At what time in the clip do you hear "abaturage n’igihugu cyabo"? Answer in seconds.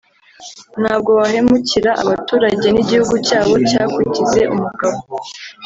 2.03-3.55